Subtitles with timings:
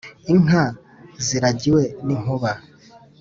[0.33, 0.63] inka
[1.25, 2.51] ziragiwe n'inkuba,